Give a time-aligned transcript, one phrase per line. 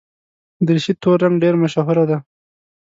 [0.67, 2.17] دریشي تور رنګ ډېره مشهوره ده.